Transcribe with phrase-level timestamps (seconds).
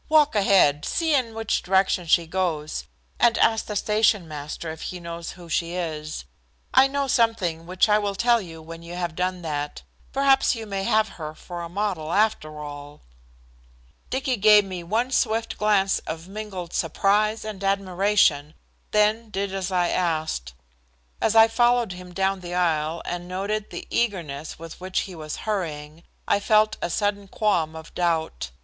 [0.09, 2.85] "Walk ahead, see in which direction she goes,
[3.19, 6.25] and ask the station master if he knows who she is.
[6.73, 9.83] I know something which I will tell you when you have done that.
[10.11, 13.01] Perhaps you may have her for a model, after all."
[14.09, 18.55] Dicky gave me one swift glance of mingled surprise and admiration,
[18.89, 20.55] then did as I asked.
[21.21, 25.35] As I followed him down the aisle and noted the eagerness with which he was
[25.45, 28.49] hurrying, I felt a sudden qualm of doubt.